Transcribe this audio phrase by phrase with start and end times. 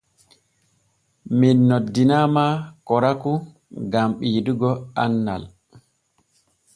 [1.39, 2.45] Men noddinaama
[2.87, 3.35] korakou
[3.91, 4.71] gan ɓeedugo
[5.03, 5.43] annal.